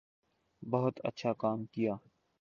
[0.63, 1.93] بہت اچھا کام کیا